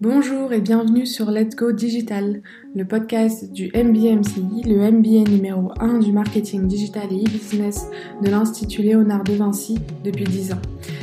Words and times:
Bonjour 0.00 0.52
et 0.52 0.60
bienvenue 0.60 1.06
sur 1.06 1.28
Let's 1.28 1.56
Go 1.56 1.72
Digital, 1.72 2.40
le 2.72 2.84
podcast 2.84 3.50
du 3.50 3.68
MBMCI, 3.74 4.62
le 4.64 4.92
MBA 4.92 5.28
numéro 5.28 5.72
1 5.80 5.98
du 5.98 6.12
marketing 6.12 6.68
digital 6.68 7.08
et 7.10 7.24
e-business 7.24 7.86
de 8.22 8.30
l'Institut 8.30 8.82
Léonard 8.82 9.24
de 9.24 9.32
Vinci 9.32 9.80
depuis 10.04 10.22
10 10.22 10.52
ans. 10.52 10.62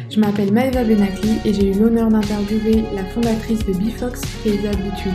Je 0.09 0.17
m'appelle 0.21 0.53
Maëva 0.53 0.85
Benakli 0.85 1.39
et 1.43 1.53
j'ai 1.53 1.71
eu 1.71 1.73
l'honneur 1.73 2.07
d'interviewer 2.07 2.85
la 2.95 3.03
fondatrice 3.03 3.65
de 3.65 3.73
Bifox, 3.73 4.23
Faiza 4.23 4.71
Boutul. 4.71 5.11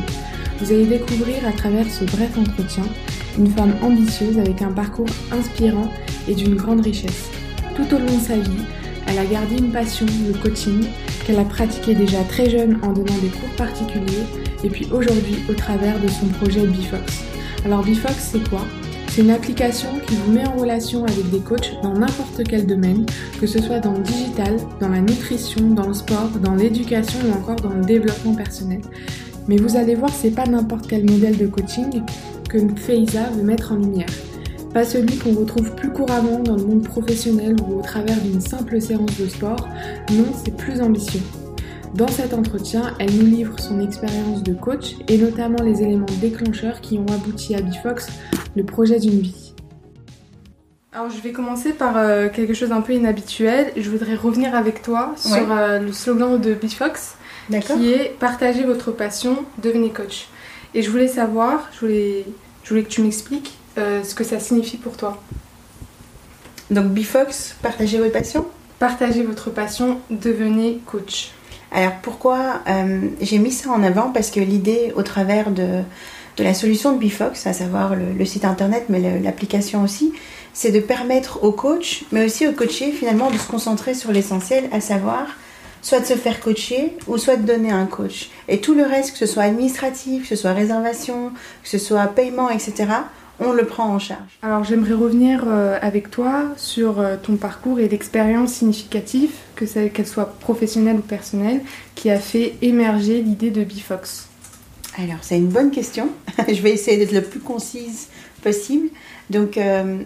Vous 0.58 0.70
allez 0.70 0.84
découvrir 0.84 1.46
à 1.48 1.52
travers 1.52 1.86
ce 1.90 2.04
bref 2.04 2.36
entretien 2.36 2.84
une 3.38 3.46
femme 3.46 3.72
ambitieuse 3.82 4.38
avec 4.38 4.60
un 4.60 4.72
parcours 4.72 5.08
inspirant 5.32 5.88
et 6.28 6.34
d'une 6.34 6.56
grande 6.56 6.82
richesse. 6.82 7.30
Tout 7.74 7.94
au 7.94 7.98
long 7.98 8.04
de 8.04 8.20
sa 8.20 8.36
vie, 8.36 8.66
elle 9.10 9.18
a 9.18 9.24
gardé 9.24 9.56
une 9.56 9.72
passion, 9.72 10.06
le 10.26 10.38
coaching, 10.38 10.84
qu'elle 11.26 11.38
a 11.38 11.44
pratiqué 11.44 11.94
déjà 11.94 12.22
très 12.24 12.48
jeune 12.48 12.78
en 12.82 12.92
donnant 12.92 13.18
des 13.20 13.28
cours 13.28 13.50
particuliers 13.56 14.24
et 14.62 14.68
puis 14.68 14.86
aujourd'hui 14.92 15.36
au 15.48 15.54
travers 15.54 15.98
de 16.00 16.08
son 16.08 16.26
projet 16.26 16.64
Bifox. 16.66 17.24
Alors 17.64 17.82
Bifox 17.82 18.14
c'est 18.32 18.48
quoi? 18.48 18.64
C'est 19.08 19.22
une 19.22 19.30
application 19.30 19.88
qui 20.06 20.14
vous 20.14 20.30
met 20.30 20.46
en 20.46 20.54
relation 20.54 21.04
avec 21.04 21.28
des 21.30 21.40
coachs 21.40 21.72
dans 21.82 21.94
n'importe 21.94 22.42
quel 22.48 22.64
domaine, 22.64 23.06
que 23.40 23.46
ce 23.48 23.60
soit 23.60 23.80
dans 23.80 23.92
le 23.92 24.02
digital, 24.02 24.56
dans 24.80 24.88
la 24.88 25.00
nutrition, 25.00 25.70
dans 25.70 25.88
le 25.88 25.94
sport, 25.94 26.30
dans 26.40 26.54
l'éducation 26.54 27.18
ou 27.28 27.32
encore 27.32 27.56
dans 27.56 27.74
le 27.74 27.84
développement 27.84 28.34
personnel. 28.34 28.80
Mais 29.48 29.56
vous 29.56 29.76
allez 29.76 29.96
voir, 29.96 30.12
c'est 30.14 30.30
pas 30.30 30.46
n'importe 30.46 30.86
quel 30.86 31.10
modèle 31.10 31.36
de 31.36 31.48
coaching 31.48 32.02
que 32.48 32.58
Feiza 32.76 33.24
veut 33.30 33.42
mettre 33.42 33.72
en 33.72 33.76
lumière. 33.76 34.06
Pas 34.72 34.84
celui 34.84 35.18
qu'on 35.18 35.34
retrouve 35.34 35.74
plus 35.74 35.90
couramment 35.90 36.38
dans 36.38 36.54
le 36.54 36.62
monde 36.62 36.84
professionnel 36.84 37.56
ou 37.66 37.80
au 37.80 37.82
travers 37.82 38.20
d'une 38.20 38.40
simple 38.40 38.80
séance 38.80 39.18
de 39.18 39.26
sport, 39.26 39.68
non, 40.12 40.26
c'est 40.44 40.56
plus 40.56 40.80
ambitieux. 40.80 41.22
Dans 41.96 42.06
cet 42.06 42.34
entretien, 42.34 42.94
elle 43.00 43.12
nous 43.16 43.26
livre 43.26 43.58
son 43.58 43.80
expérience 43.80 44.44
de 44.44 44.54
coach 44.54 44.94
et 45.08 45.18
notamment 45.18 45.60
les 45.64 45.82
éléments 45.82 46.06
déclencheurs 46.20 46.80
qui 46.80 46.98
ont 46.98 47.06
abouti 47.12 47.56
à 47.56 47.62
Bifox, 47.62 48.06
le 48.54 48.62
projet 48.62 49.00
d'une 49.00 49.18
vie. 49.18 49.54
Alors 50.92 51.10
je 51.10 51.20
vais 51.20 51.32
commencer 51.32 51.72
par 51.72 51.96
euh, 51.96 52.28
quelque 52.28 52.54
chose 52.54 52.68
d'un 52.68 52.80
peu 52.80 52.92
inhabituel. 52.92 53.72
Je 53.76 53.90
voudrais 53.90 54.14
revenir 54.14 54.54
avec 54.54 54.82
toi 54.82 55.14
sur 55.16 55.50
euh, 55.50 55.80
le 55.80 55.92
slogan 55.92 56.40
de 56.40 56.54
Bifox 56.54 57.16
qui 57.48 57.92
est 57.92 58.16
Partagez 58.20 58.62
votre 58.62 58.92
passion, 58.92 59.44
devenez 59.60 59.90
coach. 59.90 60.28
Et 60.74 60.82
je 60.82 60.90
voulais 60.90 61.08
savoir, 61.08 61.68
je 61.72 61.80
voulais, 61.80 62.24
je 62.62 62.68
voulais 62.68 62.84
que 62.84 62.88
tu 62.88 63.02
m'expliques 63.02 63.56
euh, 63.78 64.02
ce 64.02 64.14
que 64.14 64.24
ça 64.24 64.40
signifie 64.40 64.76
pour 64.76 64.96
toi. 64.96 65.22
Donc 66.70 66.88
Bifox, 66.88 67.56
partagez 67.62 67.98
vos 67.98 68.10
passions 68.10 68.46
Partagez 68.80 69.22
votre 69.22 69.50
passion, 69.50 69.98
devenez 70.08 70.80
coach. 70.86 71.32
Alors 71.70 71.92
pourquoi 72.00 72.62
euh, 72.66 73.00
j'ai 73.20 73.38
mis 73.38 73.52
ça 73.52 73.68
en 73.68 73.82
avant? 73.82 74.10
Parce 74.10 74.30
que 74.30 74.40
l'idée 74.40 74.94
au 74.96 75.02
travers 75.02 75.50
de, 75.50 75.82
de, 76.38 76.42
la 76.42 76.54
solution 76.54 76.94
de 76.94 76.98
Bifox, 76.98 77.46
à 77.46 77.52
savoir 77.52 77.94
le, 77.94 78.24
site 78.24 78.46
internet 78.46 78.86
mais 78.88 79.20
l'application 79.20 79.82
aussi, 79.82 80.14
c'est 80.54 80.72
de 80.72 80.80
permettre 80.80 81.44
aux 81.44 81.52
coachs, 81.52 82.04
mais 82.10 82.24
aussi 82.24 82.48
aux 82.48 82.52
coachés 82.52 82.90
finalement 82.90 83.30
de 83.30 83.36
se 83.36 83.46
concentrer 83.46 83.92
sur 83.92 84.12
l'essentiel, 84.12 84.70
à 84.72 84.80
savoir 84.80 85.26
soit 85.82 86.00
de 86.00 86.06
se 86.06 86.14
faire 86.14 86.40
coacher 86.40 86.96
ou 87.06 87.18
soit 87.18 87.36
de 87.36 87.46
donner 87.46 87.70
un 87.70 87.84
coach. 87.84 88.30
Et 88.48 88.62
tout 88.62 88.74
le 88.74 88.84
reste, 88.84 89.12
que 89.12 89.18
ce 89.18 89.26
soit 89.26 89.42
administratif, 89.42 90.22
que 90.22 90.28
ce 90.28 90.36
soit 90.36 90.54
réservation, 90.54 91.32
que 91.62 91.68
ce 91.68 91.76
soit 91.76 92.06
paiement, 92.06 92.48
etc., 92.48 92.86
on 93.40 93.52
le 93.52 93.64
prend 93.64 93.88
en 93.88 93.98
charge. 93.98 94.38
Alors 94.42 94.64
j'aimerais 94.64 94.92
revenir 94.92 95.44
euh, 95.46 95.78
avec 95.80 96.10
toi 96.10 96.44
sur 96.56 97.00
euh, 97.00 97.16
ton 97.20 97.36
parcours 97.36 97.80
et 97.80 97.88
l'expérience 97.88 98.52
significative, 98.52 99.30
que 99.56 99.64
qu'elle 99.88 100.06
soit 100.06 100.38
professionnelle 100.38 100.96
ou 100.96 101.02
personnelle, 101.02 101.62
qui 101.94 102.10
a 102.10 102.18
fait 102.18 102.54
émerger 102.60 103.22
l'idée 103.22 103.50
de 103.50 103.64
Bifox. 103.64 104.28
Alors 104.98 105.18
c'est 105.22 105.38
une 105.38 105.48
bonne 105.48 105.70
question. 105.70 106.10
Je 106.48 106.60
vais 106.60 106.72
essayer 106.72 106.98
d'être 106.98 107.12
le 107.12 107.22
plus 107.22 107.40
concise 107.40 108.08
possible. 108.42 108.88
Donc 109.30 109.56
euh, 109.56 110.02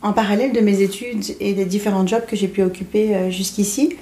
en 0.00 0.12
parallèle 0.12 0.52
de 0.52 0.60
mes 0.60 0.80
études 0.80 1.24
et 1.40 1.54
des 1.54 1.64
différents 1.64 2.06
jobs 2.06 2.24
que 2.24 2.36
j'ai 2.36 2.46
pu 2.46 2.62
occuper 2.62 3.32
jusqu'ici, 3.32 3.96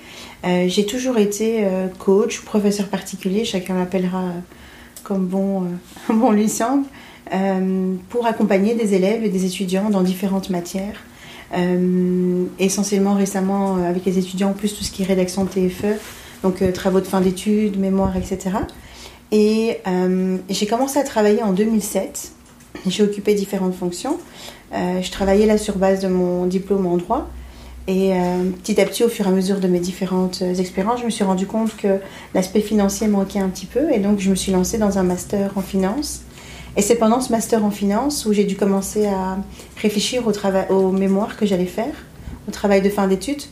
j'ai 0.44 0.84
toujours 0.84 1.16
été 1.16 1.66
coach 1.98 2.40
ou 2.40 2.44
professeur 2.44 2.88
particulier, 2.88 3.46
chacun 3.46 3.78
l'appellera 3.78 4.24
comme 5.04 5.24
bon, 5.26 5.62
bon 6.10 6.32
lui 6.32 6.50
semble. 6.50 6.84
Euh, 7.34 7.94
pour 8.08 8.26
accompagner 8.26 8.74
des 8.74 8.94
élèves 8.94 9.24
et 9.24 9.28
des 9.28 9.44
étudiants 9.46 9.90
dans 9.90 10.02
différentes 10.02 10.50
matières. 10.50 11.02
Euh, 11.56 12.44
essentiellement 12.58 13.14
récemment 13.14 13.78
euh, 13.78 13.88
avec 13.88 14.04
les 14.04 14.18
étudiants, 14.18 14.50
en 14.50 14.52
plus 14.52 14.74
tout 14.76 14.84
ce 14.84 14.92
qui 14.92 15.02
est 15.02 15.06
rédaction 15.06 15.44
de 15.44 15.48
TFE, 15.48 15.98
donc 16.42 16.62
travaux 16.72 17.00
de 17.00 17.06
fin 17.06 17.20
d'études, 17.20 17.78
mémoire, 17.78 18.16
etc. 18.16 18.50
Et 19.32 19.78
j'ai 20.48 20.66
commencé 20.66 20.98
à 21.00 21.02
travailler 21.02 21.42
en 21.42 21.52
2007. 21.52 22.30
J'ai 22.86 23.02
occupé 23.02 23.34
différentes 23.34 23.74
fonctions. 23.74 24.18
je 24.72 25.10
travaillais 25.10 25.46
là 25.46 25.58
sur 25.58 25.76
base 25.76 26.00
de 26.00 26.08
mon 26.08 26.46
diplôme 26.46 26.86
en 26.86 26.96
droit. 26.96 27.28
Et 27.88 28.12
petit 28.62 28.80
à 28.80 28.84
petit, 28.84 29.02
au 29.02 29.08
fur 29.08 29.26
et 29.26 29.30
à 29.30 29.32
mesure 29.32 29.58
de 29.58 29.66
mes 29.66 29.80
différentes 29.80 30.42
expériences, 30.42 31.00
je 31.00 31.06
me 31.06 31.10
suis 31.10 31.24
rendu 31.24 31.46
compte 31.46 31.76
que 31.76 31.98
l'aspect 32.34 32.60
financier 32.60 33.08
manquait 33.08 33.40
un 33.40 33.48
petit 33.48 33.66
peu. 33.66 33.92
Et 33.92 33.98
donc, 33.98 34.20
je 34.20 34.30
me 34.30 34.36
suis 34.36 34.52
lancée 34.52 34.78
dans 34.78 34.98
un 34.98 35.02
master 35.02 35.50
en 35.56 35.62
finance 35.62 36.22
et 36.76 36.82
c'est 36.82 36.96
pendant 36.96 37.20
ce 37.20 37.32
master 37.32 37.64
en 37.64 37.70
finance 37.70 38.26
où 38.26 38.32
j'ai 38.32 38.44
dû 38.44 38.56
commencer 38.56 39.06
à 39.06 39.38
réfléchir 39.80 40.26
au, 40.26 40.32
travail, 40.32 40.66
au 40.68 40.90
mémoire 40.90 41.36
que 41.36 41.46
j'allais 41.46 41.64
faire, 41.64 41.94
au 42.46 42.50
travail 42.50 42.82
de 42.82 42.90
fin 42.90 43.06
d'études, 43.06 43.42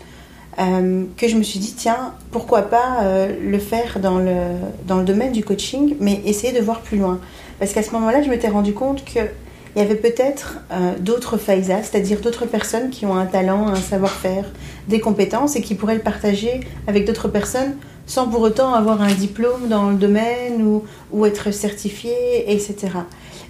euh, 0.58 1.04
que 1.16 1.26
je 1.26 1.36
me 1.36 1.42
suis 1.42 1.58
dit, 1.58 1.74
tiens, 1.76 2.14
pourquoi 2.30 2.62
pas 2.62 3.02
euh, 3.02 3.34
le 3.42 3.58
faire 3.58 3.98
dans 3.98 4.18
le, 4.18 5.02
domaine 5.04 5.32
du 5.32 5.42
coaching, 5.42 5.96
mais 6.00 6.20
essayer 6.26 6.52
de 6.52 6.62
voir 6.62 6.80
plus 6.80 6.98
loin. 6.98 7.18
Parce 7.58 7.72
qu'à 7.72 7.82
ce 7.82 7.90
moment-là, 7.92 8.22
je 8.22 8.28
m'étais 8.28 8.48
rendu 8.48 8.74
compte 8.74 9.04
qu'il 9.04 9.26
y 9.74 9.80
avait 9.80 9.96
peut-être 9.96 10.58
euh, 10.70 10.92
d'autres 11.00 11.38
faisas, 11.38 11.82
c'est-à-dire 11.82 12.20
d'autres 12.20 12.46
personnes 12.46 12.90
qui 12.90 13.06
ont 13.06 13.16
un 13.16 13.26
talent, 13.26 13.68
un 13.68 13.74
savoir-faire, 13.76 14.44
des 14.86 15.00
compétences 15.00 15.56
et 15.56 15.62
qui 15.62 15.74
pourraient 15.74 15.94
le 15.94 16.00
partager 16.00 16.60
avec 16.86 17.06
d'autres 17.06 17.28
personnes 17.28 17.76
sans 18.06 18.28
pour 18.28 18.42
autant 18.42 18.74
avoir 18.74 19.02
un 19.02 19.12
diplôme 19.12 19.68
dans 19.68 19.90
le 19.90 19.96
domaine 19.96 20.80
ou, 21.12 21.26
être 21.26 21.52
certifié, 21.52 22.12
etc. 22.48 22.88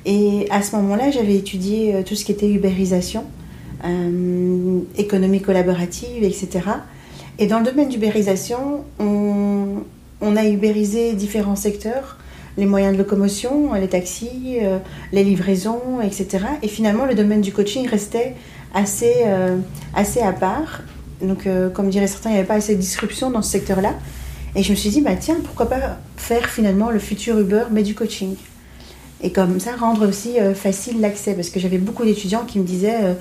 Et 0.07 0.47
à 0.51 0.63
ce 0.63 0.77
moment-là, 0.77 1.11
j'avais 1.11 1.35
étudié 1.35 1.95
euh, 1.95 2.03
tout 2.03 2.15
ce 2.15 2.25
qui 2.25 2.33
était 2.33 2.49
ubérisation, 2.49 3.25
euh, 3.85 4.81
économie 4.97 5.41
collaborative, 5.41 6.23
etc. 6.23 6.61
Et 7.39 7.47
dans 7.47 7.59
le 7.59 7.65
domaine 7.65 7.89
d'ubérisation, 7.89 8.85
on, 9.01 9.83
on, 10.21 10.37
a 10.37 10.45
ubérisé 10.45 11.15
différents 11.15 11.57
secteurs, 11.57 12.19
les 12.57 12.67
moyens 12.67 12.93
de 12.93 12.99
locomotion, 12.99 13.75
les 13.75 13.89
taxis, 13.89 14.59
euh, 14.63 14.79
les 15.13 15.25
livraisons, 15.25 16.01
etc. 16.01 16.45
Et 16.63 16.69
finalement, 16.69 17.07
le 17.07 17.15
domaine 17.15 17.41
du 17.41 17.53
coaching 17.53 17.89
restait 17.89 18.35
assez, 18.73 19.25
assez 19.95 20.21
à 20.21 20.33
part. 20.33 20.83
Donc, 21.23 21.49
comme 21.75 21.91
diraient 21.91 22.09
certains, 22.09 22.31
il 22.31 22.33
n'y 22.33 22.39
avait 22.41 22.49
pas 22.49 22.55
assez 22.55 22.75
de 22.75 22.81
disruption 22.81 23.31
dans 23.31 23.41
ce 23.41 23.53
secteur-là. 23.53 23.95
Et 24.57 24.63
je 24.63 24.71
me 24.71 24.77
suis 24.77 24.91
dit, 24.91 25.01
bah 25.01 25.17
tiens, 25.19 25.37
pourquoi 25.43 25.67
pas 25.67 25.99
faire 26.17 26.49
finalement 26.49 26.91
le 26.91 26.99
futur 26.99 27.39
Uber, 27.39 27.65
mais 27.71 27.83
du 27.83 27.95
coaching. 27.95 28.37
Et 29.23 29.33
comme 29.33 29.59
ça, 29.59 29.75
rendre 29.75 30.07
aussi 30.07 30.39
euh, 30.39 30.55
facile 30.55 31.01
l'accès. 31.01 31.35
Parce 31.35 31.51
que 31.51 31.59
j'avais 31.59 31.79
beaucoup 31.79 32.05
d'étudiants 32.05 32.45
qui 32.45 32.59
me 32.59 32.65
disaient, 32.65 33.03
euh, 33.03 33.15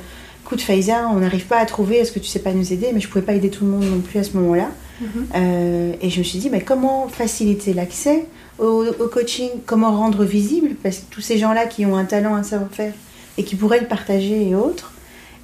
écoute 0.45 0.61
Faiza, 0.61 1.09
on 1.09 1.19
n'arrive 1.19 1.45
pas 1.45 1.57
à 1.57 1.65
trouver, 1.65 1.97
est-ce 1.97 2.11
que 2.11 2.19
tu 2.19 2.27
sais 2.27 2.39
pas 2.39 2.53
nous 2.53 2.71
aider? 2.71 2.89
Mais 2.93 2.99
je 2.99 3.07
ne 3.07 3.11
pouvais 3.11 3.25
pas 3.25 3.33
aider 3.33 3.49
tout 3.49 3.65
le 3.65 3.71
monde 3.71 3.85
non 3.85 3.99
plus 3.99 4.19
à 4.19 4.23
ce 4.23 4.37
moment-là. 4.37 4.69
Mhm. 5.01 5.07
Euh, 5.35 5.93
et 6.01 6.09
je 6.09 6.19
me 6.19 6.23
suis 6.23 6.39
dit, 6.39 6.49
mais 6.51 6.61
comment 6.61 7.07
faciliter 7.07 7.73
l'accès 7.73 8.25
au, 8.59 8.85
coaching? 9.11 9.49
Comment 9.65 9.91
rendre 9.91 10.23
visible? 10.23 10.75
Parce 10.83 10.97
que 10.97 11.05
tous 11.09 11.21
ces 11.21 11.37
gens-là 11.39 11.65
qui 11.65 11.85
ont 11.85 11.97
un 11.97 12.05
talent, 12.05 12.35
un 12.35 12.43
savoir-faire 12.43 12.93
et 13.37 13.43
qui 13.43 13.55
pourraient 13.55 13.79
le 13.79 13.87
partager 13.87 14.49
et 14.49 14.55
autres. 14.55 14.93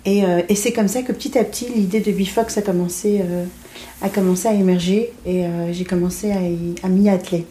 Et, 0.06 0.24
et 0.48 0.56
c'est 0.56 0.72
comme 0.72 0.88
ça 0.88 1.02
que 1.02 1.12
petit 1.12 1.38
à 1.38 1.44
petit, 1.44 1.68
l'idée 1.76 2.00
de 2.00 2.12
Bifox 2.12 2.58
a 2.58 2.62
commencé 2.62 3.22
a 4.02 4.10
commencé 4.10 4.48
à 4.48 4.54
émerger 4.54 5.12
et 5.26 5.46
euh, 5.46 5.72
j'ai 5.72 5.86
commencé 5.86 6.32
à, 6.32 6.40
à 6.86 6.90
m'y 6.90 7.10
atteler. 7.10 7.46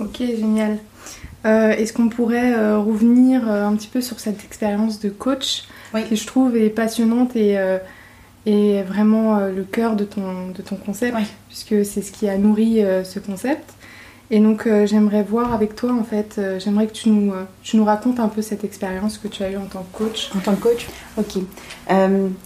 Ok, 0.00 0.18
génial. 0.18 0.78
Euh, 1.44 1.70
est-ce 1.70 1.92
qu'on 1.92 2.08
pourrait 2.08 2.54
euh, 2.54 2.78
revenir 2.78 3.48
un 3.48 3.74
petit 3.76 3.88
peu 3.88 4.00
sur 4.00 4.18
cette 4.18 4.44
expérience 4.44 5.00
de 5.00 5.10
coach 5.10 5.64
qui 6.08 6.16
je 6.16 6.26
trouve 6.26 6.56
est 6.56 6.70
passionnante 6.70 7.36
et, 7.36 7.56
et 8.46 8.82
vraiment 8.82 9.38
le 9.46 9.62
cœur 9.62 9.94
de 9.94 10.02
ton, 10.02 10.48
de 10.48 10.60
ton 10.60 10.74
concept, 10.74 11.16
puisque 11.48 11.84
c'est 11.84 12.02
ce 12.02 12.10
qui 12.10 12.28
a 12.28 12.36
nourri 12.36 12.82
ce 13.04 13.20
concept. 13.20 13.74
Et 14.30 14.40
donc 14.40 14.66
euh, 14.66 14.86
j'aimerais 14.86 15.22
voir 15.22 15.52
avec 15.52 15.76
toi 15.76 15.92
en 15.92 16.02
fait, 16.02 16.36
euh, 16.38 16.58
j'aimerais 16.58 16.86
que 16.86 16.92
tu 16.92 17.10
nous, 17.10 17.32
euh, 17.32 17.44
tu 17.62 17.76
nous 17.76 17.84
racontes 17.84 18.18
un 18.18 18.28
peu 18.28 18.40
cette 18.40 18.64
expérience 18.64 19.18
que 19.18 19.28
tu 19.28 19.42
as 19.42 19.50
eue 19.50 19.58
en 19.58 19.66
tant 19.66 19.84
que 19.92 19.98
coach. 19.98 20.30
En 20.34 20.40
tant 20.40 20.54
que 20.54 20.62
coach 20.62 20.86
Ok. 21.18 21.36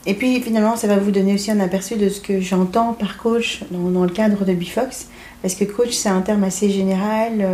et 0.06 0.14
puis 0.14 0.40
finalement 0.40 0.74
ça 0.74 0.88
va 0.88 0.96
vous 0.96 1.12
donner 1.12 1.34
aussi 1.34 1.52
un 1.52 1.60
aperçu 1.60 1.96
de 1.96 2.08
ce 2.08 2.20
que 2.20 2.40
j'entends 2.40 2.94
par 2.94 3.16
coach 3.16 3.62
dans, 3.70 3.90
dans, 3.90 4.02
le 4.02 4.10
cadre 4.10 4.44
de 4.44 4.52
Bifox. 4.52 5.08
Parce 5.40 5.54
que 5.54 5.64
coach 5.64 5.92
c'est 5.92 6.08
un 6.08 6.20
terme 6.20 6.42
assez 6.42 6.68
général, 6.68 7.46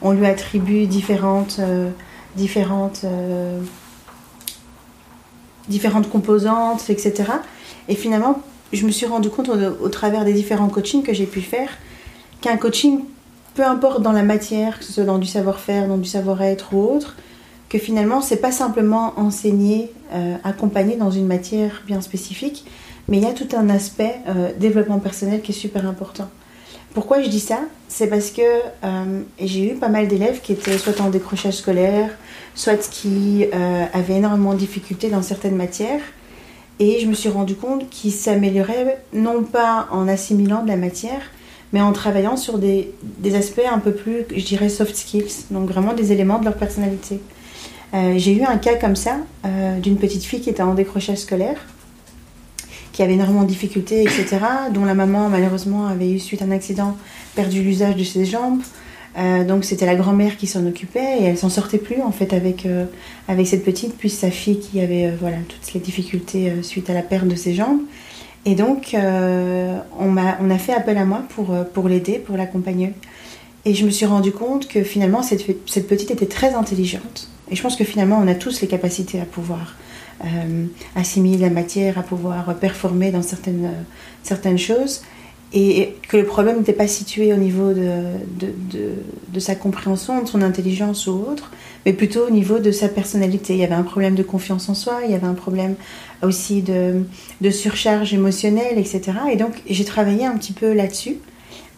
on 0.00 0.12
lui 0.12 0.26
attribue 0.26 0.86
différentes, 0.86 1.60
différentes, 2.36 3.04
différentes 5.68 6.08
composantes, 6.08 6.88
etc. 6.88 7.24
Et 7.88 7.96
finalement 7.96 8.40
je 8.72 8.86
me 8.86 8.92
suis 8.92 9.06
rendu 9.06 9.28
compte 9.28 9.48
au, 9.48 9.84
au 9.84 9.88
travers 9.88 10.24
des 10.24 10.32
différents 10.32 10.68
coachings 10.68 11.02
que 11.02 11.12
j'ai 11.12 11.26
pu 11.26 11.40
faire 11.40 11.70
qu'un 12.40 12.56
coaching 12.56 13.00
peu 13.56 13.64
importe 13.64 14.02
dans 14.02 14.12
la 14.12 14.22
matière, 14.22 14.78
que 14.78 14.84
ce 14.84 14.92
soit 14.92 15.04
dans 15.04 15.18
du 15.18 15.26
savoir-faire, 15.26 15.88
dans 15.88 15.96
du 15.96 16.08
savoir-être 16.08 16.74
ou 16.74 16.82
autre, 16.94 17.16
que 17.70 17.78
finalement, 17.78 18.20
c'est 18.20 18.36
pas 18.36 18.52
simplement 18.52 19.14
enseigner, 19.16 19.90
euh, 20.12 20.36
accompagner 20.44 20.96
dans 20.96 21.10
une 21.10 21.26
matière 21.26 21.82
bien 21.86 22.02
spécifique, 22.02 22.66
mais 23.08 23.16
il 23.16 23.24
y 23.24 23.26
a 23.26 23.32
tout 23.32 23.48
un 23.56 23.70
aspect 23.70 24.16
euh, 24.28 24.52
développement 24.58 24.98
personnel 24.98 25.40
qui 25.40 25.52
est 25.52 25.54
super 25.54 25.88
important. 25.88 26.28
Pourquoi 26.92 27.22
je 27.22 27.28
dis 27.28 27.40
ça? 27.40 27.60
C'est 27.88 28.08
parce 28.08 28.30
que 28.30 28.42
euh, 28.42 29.22
j'ai 29.40 29.72
eu 29.72 29.74
pas 29.74 29.88
mal 29.88 30.06
d'élèves 30.06 30.40
qui 30.42 30.52
étaient 30.52 30.76
soit 30.76 31.00
en 31.00 31.08
décrochage 31.08 31.54
scolaire, 31.54 32.10
soit 32.54 32.88
qui 32.88 33.46
avaient 33.92 34.16
énormément 34.16 34.54
de 34.54 34.58
difficultés 34.58 35.10
dans 35.10 35.22
certaines 35.22 35.56
matières. 35.56 36.00
Et 36.78 37.00
je 37.00 37.06
me 37.06 37.14
suis 37.14 37.28
rendu 37.28 37.54
compte 37.54 37.88
qu'ils 37.90 38.12
s'amélioraient 38.12 38.98
non 39.12 39.42
pas 39.44 39.88
en 39.90 40.08
assimilant 40.08 40.62
de 40.62 40.68
la 40.68 40.76
matière, 40.76 41.20
mais 41.72 41.80
en 41.80 41.92
travaillant 41.92 42.36
sur 42.36 42.58
des, 42.58 42.92
aspects 43.34 43.60
un 43.70 43.78
peu 43.78 43.92
plus, 43.92 44.24
je 44.34 44.44
dirais, 44.44 44.68
soft 44.68 44.94
skills, 44.96 45.46
donc 45.50 45.68
vraiment 45.68 45.92
des 45.92 46.12
éléments 46.12 46.38
de 46.38 46.44
leur 46.44 46.56
personnalité. 46.56 47.20
Euh, 47.94 48.14
j'ai 48.16 48.36
eu 48.36 48.42
un 48.42 48.58
cas 48.58 48.76
comme 48.76 48.96
ça 48.96 49.18
euh, 49.44 49.78
d'une 49.78 49.96
petite 49.96 50.24
fille 50.24 50.40
qui 50.40 50.50
était 50.50 50.62
en 50.62 50.74
décrochage 50.74 51.18
scolaire, 51.18 51.56
qui 52.92 53.02
avait 53.02 53.14
énormément 53.14 53.42
de 53.42 53.48
difficultés, 53.48 54.02
etc., 54.02 54.38
dont 54.72 54.84
la 54.84 54.94
maman, 54.94 55.28
malheureusement, 55.28 55.86
avait 55.86 56.10
eu, 56.10 56.18
suite 56.18 56.42
à 56.42 56.46
un 56.46 56.50
accident, 56.50 56.96
perdu 57.34 57.62
l'usage 57.62 57.96
de 57.96 58.04
ses 58.04 58.24
jambes. 58.24 58.60
Euh, 59.18 59.44
donc 59.44 59.64
c'était 59.64 59.86
la 59.86 59.94
grand-mère 59.94 60.36
qui 60.36 60.46
s'en 60.46 60.66
occupait 60.66 61.20
et 61.20 61.24
elle 61.24 61.38
s'en 61.38 61.48
sortait 61.48 61.78
plus 61.78 62.02
en 62.02 62.12
fait 62.12 62.34
avec, 62.34 62.68
avec 63.28 63.46
cette 63.46 63.64
petite, 63.64 63.96
puis 63.96 64.10
sa 64.10 64.30
fille 64.30 64.60
qui 64.60 64.78
avait 64.80 65.10
voilà, 65.18 65.38
toutes 65.48 65.72
les 65.72 65.80
difficultés 65.80 66.52
suite 66.62 66.90
à 66.90 66.94
la 66.94 67.02
perte 67.02 67.26
de 67.26 67.34
ses 67.34 67.54
jambes. 67.54 67.80
Et 68.46 68.54
donc, 68.54 68.94
euh, 68.94 69.76
on, 69.98 70.16
a, 70.16 70.58
fait 70.58 70.72
appel 70.72 70.96
à 70.98 71.04
moi 71.04 71.24
pour, 71.30 71.52
euh, 71.52 71.64
pour 71.64 71.88
l'aider, 71.88 72.20
pour 72.20 72.36
l'accompagner. 72.36 72.92
Et 73.64 73.74
je 73.74 73.84
me 73.84 73.90
suis 73.90 74.06
rendu 74.06 74.30
compte 74.30 74.68
que 74.68 74.84
finalement, 74.84 75.22
cette, 75.22 75.44
petite 75.88 76.12
était 76.12 76.26
très 76.26 76.54
intelligente. 76.54 77.28
Et 77.50 77.56
je 77.56 77.62
pense 77.62 77.74
que 77.74 77.82
finalement, 77.82 78.20
on 78.22 78.28
a 78.28 78.36
tous 78.36 78.60
les 78.60 78.68
capacités 78.68 79.20
à 79.20 79.24
pouvoir 79.24 79.74
euh, 80.24 80.66
assimiler 80.94 81.38
la 81.38 81.50
matière, 81.50 81.98
à 81.98 82.04
pouvoir 82.04 82.54
performer 82.54 83.10
dans 83.10 83.22
certaines 83.22 84.58
choses. 84.58 85.02
Et 85.58 85.94
que 86.06 86.18
le 86.18 86.26
problème 86.26 86.58
n'était 86.58 86.74
pas 86.74 86.86
situé 86.86 87.32
au 87.32 87.36
niveau 87.36 87.72
de, 87.72 88.02
de, 89.32 89.40
sa 89.40 89.54
compréhension, 89.54 90.20
de 90.20 90.28
son 90.28 90.42
intelligence 90.42 91.06
ou 91.06 91.12
autre, 91.12 91.50
mais 91.86 91.94
plutôt 91.94 92.26
au 92.26 92.30
niveau 92.30 92.58
de 92.58 92.70
sa 92.70 92.90
personnalité. 92.90 93.54
Il 93.54 93.60
y 93.60 93.64
avait 93.64 93.74
un 93.74 93.82
problème 93.82 94.14
de 94.14 94.22
confiance 94.22 94.68
en 94.68 94.74
soi, 94.74 95.00
il 95.06 95.10
y 95.10 95.14
avait 95.14 95.26
un 95.26 95.32
problème 95.32 95.76
aussi 96.22 96.60
de, 96.60 97.04
surcharge 97.50 98.12
émotionnelle, 98.12 98.76
etc. 98.76 99.12
Et 99.32 99.36
donc 99.36 99.62
j'ai 99.66 99.86
travaillé 99.86 100.26
un 100.26 100.36
petit 100.36 100.52
peu 100.52 100.74
là-dessus. 100.74 101.16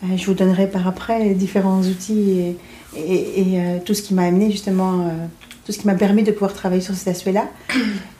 Euh, 0.03 0.17
je 0.17 0.27
vous 0.27 0.35
donnerai 0.35 0.69
par 0.69 0.89
après 0.89 1.21
les 1.21 1.35
différents 1.35 1.83
outils 1.83 2.57
et, 2.97 2.97
et, 2.97 3.61
euh, 3.61 3.79
tout 3.85 3.95
ce 3.95 4.03
qui 4.03 4.13
m'a 4.13 4.25
amené 4.25 4.51
justement, 4.51 5.03
euh, 5.03 5.27
tout 5.67 5.71
ce 5.71 5.79
qui 5.79 5.87
m'a 5.87 5.95
permis 5.95 6.25
de 6.25 6.33
pouvoir 6.33 6.53
travailler 6.53 6.83
sur 6.83 6.97
cet 6.97 7.07
aspect-là. 7.07 7.47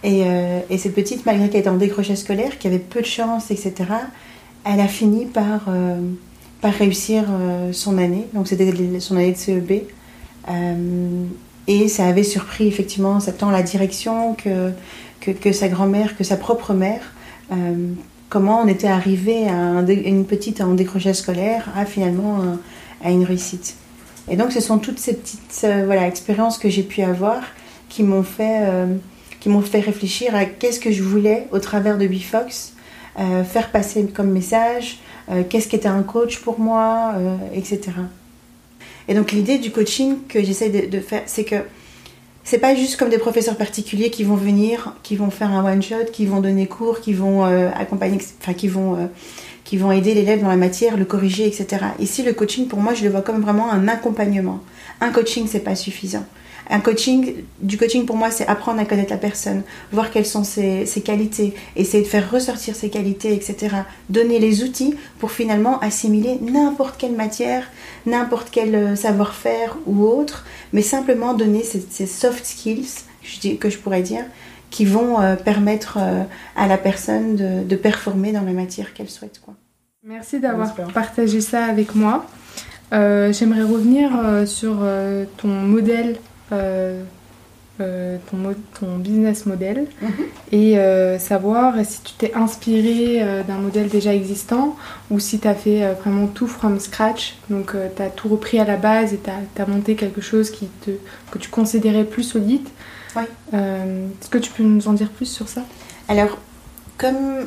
Et, 0.05 0.23
et, 0.71 0.79
cette 0.79 0.95
petite, 0.95 1.27
malgré 1.27 1.49
qu'elle 1.49 1.61
était 1.63 1.69
en 1.69 1.77
décrochage 1.77 2.19
scolaire, 2.19 2.59
qui 2.59 2.69
avait 2.69 2.79
peu 2.79 3.01
de 3.01 3.07
chance, 3.07 3.51
etc., 3.51 3.75
elle 4.71 4.81
a 4.81 4.89
fini 4.89 5.25
par, 5.25 5.69
par 6.61 6.73
réussir 6.75 7.25
son 7.73 7.97
année. 7.99 8.27
Donc 8.35 8.49
c'était 8.49 8.73
son 9.01 9.17
année 9.17 9.33
de 9.33 9.37
CEB. 9.37 9.83
et 11.67 11.89
ça 11.89 12.07
avait 12.07 12.23
surpris 12.23 12.69
effectivement 12.69 13.19
tant 13.39 13.51
la 13.51 13.63
direction 13.63 14.35
que 14.35 14.73
que, 15.21 15.53
sa 15.53 15.69
grand-mère, 15.69 16.17
que 16.17 16.25
sa 16.25 16.37
propre 16.37 16.73
mère, 16.75 17.01
euh, 17.53 17.93
comment 18.29 18.61
on 18.61 18.69
était 18.69 18.89
arrivé 18.89 19.49
à 19.49 19.83
une 19.89 20.27
petite 20.27 20.61
en 20.61 20.75
décrochage 20.75 21.17
scolaire 21.17 21.69
à 21.77 21.85
finalement 21.85 22.41
euh, 22.41 22.55
à 23.05 23.11
une 23.11 23.25
réussite. 23.25 23.77
Et 24.31 24.37
donc 24.37 24.53
ce 24.53 24.61
sont 24.61 24.79
toutes 24.79 24.99
ces 24.99 25.15
petites 25.15 25.61
euh, 25.65 25.85
voilà, 25.87 26.07
expériences 26.07 26.59
que 26.59 26.69
j'ai 26.69 26.83
pu 26.83 27.03
avoir 27.03 27.43
qui 27.89 28.03
m'ont 28.03 28.23
fait, 28.23 28.69
qui 29.41 29.49
m'ont 29.49 29.63
fait 29.63 29.81
réfléchir 29.81 30.35
à 30.35 30.45
qu'est-ce 30.45 30.79
que 30.79 30.93
je 30.93 31.03
voulais 31.03 31.47
au 31.53 31.59
travers 31.59 31.97
de 31.97 32.07
Bifox, 32.07 32.75
faire 33.45 33.71
passer 33.71 34.07
comme 34.07 34.31
message, 34.31 34.99
qu'est-ce 35.49 35.69
qu'était 35.69 35.89
un 35.89 36.03
coach 36.03 36.39
pour 36.39 36.61
moi, 36.61 37.15
etc. 37.53 37.81
Et 39.09 39.15
donc 39.15 39.33
l'idée 39.33 39.59
du 39.59 39.71
coaching 39.71 40.19
que 40.29 40.43
j'essaie 40.43 40.69
de 40.69 41.01
faire, 41.01 41.23
c'est 41.27 41.45
que 41.45 41.57
c'est 42.49 42.59
pas 42.59 42.75
juste 42.75 42.97
comme 42.97 43.11
des 43.11 43.19
professeurs 43.19 43.57
particuliers 43.57 44.09
qui 44.09 44.25
vont 44.25 44.35
venir, 44.35 44.95
qui 45.03 45.17
vont 45.17 45.29
faire 45.29 45.51
un 45.51 45.71
one 45.71 45.83
shot, 45.83 46.07
qui 46.11 46.25
vont 46.25 46.41
donner 46.41 46.67
cours, 46.67 47.01
qui 47.01 47.13
vont 47.13 47.45
euh, 47.45 47.69
accompagner, 47.77 48.17
enfin 48.41 48.55
qui 48.55 48.69
vont 48.69 48.97
euh, 48.97 49.07
qui 49.65 49.77
vont 49.77 49.93
aider 49.93 50.15
l'élève 50.15 50.41
dans 50.41 50.49
la 50.49 50.57
matière, 50.57 50.97
le 50.97 51.05
corriger, 51.05 51.47
etc. 51.47 51.85
Ici, 51.99 52.23
le 52.23 52.33
coaching, 52.33 52.67
pour 52.67 52.79
moi, 52.79 52.95
je 52.95 53.05
le 53.05 53.11
vois 53.11 53.21
comme 53.21 53.43
vraiment 53.43 53.71
un 53.71 53.87
accompagnement. 53.87 54.61
Un 55.03 55.11
coaching, 55.11 55.47
c'est 55.47 55.61
pas 55.61 55.75
suffisant. 55.75 56.25
Un 56.71 56.81
coaching, 56.81 57.45
du 57.61 57.79
coaching 57.79 58.05
pour 58.05 58.17
moi, 58.17 58.31
c'est 58.31 58.47
apprendre 58.47 58.81
à 58.81 58.85
connaître 58.85 59.11
la 59.11 59.19
personne, 59.19 59.63
voir 59.91 60.11
quelles 60.11 60.27
sont 60.27 60.45
ses, 60.45 60.85
qualités, 61.03 61.55
essayer 61.77 62.03
de 62.03 62.09
faire 62.09 62.31
ressortir 62.31 62.75
ses 62.75 62.91
qualités, 62.91 63.33
etc. 63.33 63.77
Donner 64.11 64.39
les 64.39 64.63
outils 64.63 64.95
pour 65.19 65.33
finalement 65.33 65.81
assimiler 65.81 66.39
n'importe 66.43 66.99
quelle 66.99 67.17
matière, 67.17 67.71
n'importe 68.05 68.49
quel 68.51 68.75
euh, 68.75 68.97
savoir-faire 68.97 69.79
ou 69.87 70.05
autre, 70.05 70.45
mais 70.75 70.83
simplement 70.83 71.33
donner 71.33 71.63
ces, 71.63 72.07
soft 72.07 72.45
skills, 72.45 72.89
que 73.59 73.71
je 73.71 73.79
pourrais 73.79 74.03
dire, 74.03 74.25
qui 74.71 74.85
vont 74.85 75.21
euh, 75.21 75.37
permettre 75.37 75.97
euh, 75.99 76.23
à 76.55 76.67
la 76.67 76.77
personne 76.77 77.37
de, 77.37 77.77
performer 77.77 78.33
dans 78.33 78.43
la 78.43 78.53
matière 78.53 78.93
qu'elle 78.93 79.09
souhaite. 79.09 79.41
Quoi. 79.43 79.55
Merci 80.03 80.39
d'avoir 80.39 80.75
partagé 80.93 81.41
ça 81.41 81.65
avec 81.65 81.95
moi. 81.95 82.27
J'aimerais 82.91 83.63
revenir 83.63 84.11
sur 84.47 84.79
ton 85.37 85.49
modèle 85.49 86.17
euh, 86.53 87.03
euh, 87.81 88.17
ton, 88.81 88.99
business 88.99 89.47
model 89.47 89.87
mhm. 90.03 90.11
et 90.51 90.79
euh, 90.81 91.17
savoir 91.21 91.75
si 91.85 92.03
tu 92.03 92.13
t'es 92.15 92.35
inspiré 92.35 93.25
d'un 93.47 93.59
modèle 93.59 93.89
déjà 93.89 94.13
existant 94.13 94.77
ou 95.13 95.21
si 95.21 95.39
tu 95.39 95.47
as 95.47 95.55
fait 95.55 95.95
vraiment 95.95 96.27
tout 96.27 96.49
from 96.49 96.81
scratch. 96.81 97.37
Donc 97.51 97.75
tu 97.97 98.03
as 98.03 98.11
tout 98.11 98.29
repris 98.29 98.59
à 98.59 98.65
la 98.65 98.77
base 98.77 99.15
et 99.15 99.21
tu 99.21 99.31
as, 99.63 99.67
monté 99.67 99.95
quelque 99.95 100.21
chose 100.21 100.51
qui 100.51 100.67
te, 100.67 100.91
que 101.31 101.39
tu 101.39 101.51
considérais 101.51 102.05
plus 102.05 102.25
solide. 102.25 102.67
Oui. 103.15 103.23
Est-ce 103.53 104.29
que 104.29 104.39
tu 104.39 104.51
peux 104.51 104.65
nous 104.65 104.89
en 104.89 104.93
dire 104.93 105.11
plus 105.11 105.27
sur 105.27 105.49
ça? 105.49 105.63
Alors, 106.09 106.39
comme 106.97 107.47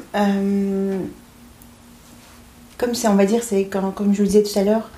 comme 2.77 2.95
c'est, 2.95 3.09
on 3.09 3.15
va 3.15 3.25
dire, 3.25 3.44
c'est 3.44 3.65
comme, 3.65 3.94
comme 3.94 4.13
je 4.13 4.21
vous 4.21 4.27
disais 4.27 4.44
tout 4.44 4.57
à 4.57 4.63
l'heure, 4.63 4.89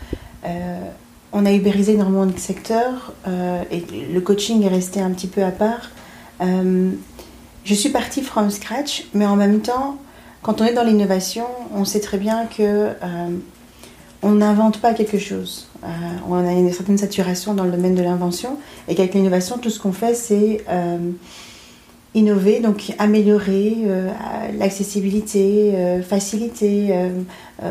on 1.34 1.46
a 1.46 1.52
ubérisé 1.52 1.94
énormément 1.94 2.28
de 2.28 2.38
secteurs 2.38 3.12
euh, 3.28 3.64
et 3.72 3.84
le 4.14 4.22
coaching 4.22 4.64
est 4.64 4.70
resté 4.70 5.02
un 5.02 5.10
petit 5.10 5.28
peu 5.28 5.44
à 5.44 5.52
part. 5.52 5.90
Euh, 6.42 6.92
je 7.66 7.74
suis 7.74 7.90
partie 7.90 8.22
from 8.22 8.52
scratch, 8.52 9.06
mais 9.14 9.26
en 9.26 9.36
même 9.36 9.62
temps, 9.62 9.98
quand 10.44 10.62
on 10.62 10.66
est 10.66 10.74
dans 10.74 10.84
l'innovation, 10.84 11.46
on 11.74 11.86
sait 11.86 12.02
très 12.02 12.20
bien 12.20 12.46
que 12.46 12.62
euh, 12.62 13.30
on 14.22 14.32
n'invente 14.34 14.78
pas 14.80 14.94
quelque 14.94 15.18
chose. 15.18 15.68
on 16.30 16.36
a 16.36 16.52
une 16.52 16.72
certaine 16.72 16.98
saturation 16.98 17.54
dans 17.56 17.64
le 17.64 17.72
domaine 17.72 17.96
de 17.96 18.04
l'invention 18.04 18.58
et 18.88 18.96
qu'avec 18.96 19.16
l'innovation, 19.16 19.58
tout 19.58 19.70
ce 19.70 19.80
qu'on 19.80 19.92
fait, 19.92 20.14
c'est 20.14 20.64
innover, 22.16 22.60
donc 22.60 22.94
améliorer 23.00 23.76
euh, 23.86 24.12
l'accessibilité, 24.58 25.72
euh, 25.74 26.02
faciliter, 26.02 26.90
euh, 26.92 27.10